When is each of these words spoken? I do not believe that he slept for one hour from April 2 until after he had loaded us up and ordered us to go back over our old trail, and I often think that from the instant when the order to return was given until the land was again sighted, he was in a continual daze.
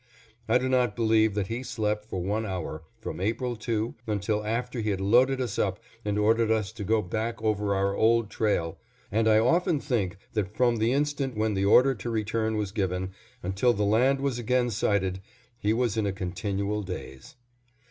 I 0.49 0.57
do 0.57 0.67
not 0.67 0.95
believe 0.95 1.35
that 1.35 1.45
he 1.45 1.61
slept 1.61 2.05
for 2.05 2.23
one 2.23 2.43
hour 2.43 2.81
from 2.97 3.19
April 3.21 3.55
2 3.55 3.93
until 4.07 4.43
after 4.43 4.79
he 4.81 4.89
had 4.89 4.99
loaded 4.99 5.39
us 5.39 5.59
up 5.59 5.79
and 6.03 6.17
ordered 6.17 6.49
us 6.49 6.71
to 6.71 6.83
go 6.83 7.03
back 7.03 7.39
over 7.43 7.75
our 7.75 7.95
old 7.95 8.31
trail, 8.31 8.79
and 9.11 9.27
I 9.27 9.37
often 9.37 9.79
think 9.79 10.17
that 10.33 10.55
from 10.57 10.77
the 10.77 10.91
instant 10.91 11.37
when 11.37 11.53
the 11.53 11.65
order 11.65 11.93
to 11.93 12.09
return 12.09 12.55
was 12.57 12.71
given 12.71 13.11
until 13.43 13.73
the 13.73 13.85
land 13.85 14.21
was 14.21 14.39
again 14.39 14.71
sighted, 14.71 15.21
he 15.59 15.71
was 15.71 15.95
in 15.97 16.07
a 16.07 16.11
continual 16.11 16.81
daze. 16.81 17.35